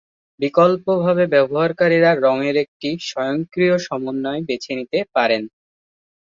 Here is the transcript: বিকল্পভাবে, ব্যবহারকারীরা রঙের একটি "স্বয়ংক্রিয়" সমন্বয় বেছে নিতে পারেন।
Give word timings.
বিকল্পভাবে, 0.39 1.23
ব্যবহারকারীরা 1.33 2.11
রঙের 2.25 2.55
একটি 2.57 2.89
"স্বয়ংক্রিয়" 3.01 3.75
সমন্বয় 3.87 4.41
বেছে 4.47 4.71
নিতে 4.75 4.99
পারেন। 5.15 5.43